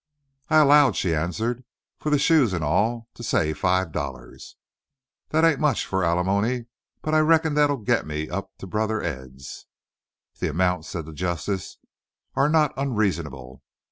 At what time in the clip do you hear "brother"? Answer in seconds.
8.57-9.03